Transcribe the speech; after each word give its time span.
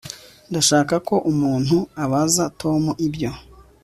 Ndashaka 0.49 0.95
ko 1.07 1.15
umuntu 1.31 1.77
abaza 2.03 2.43
Tom 2.61 2.83
ibyo 3.07 3.31